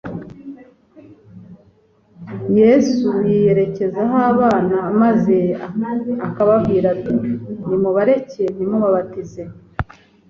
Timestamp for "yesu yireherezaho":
2.59-4.15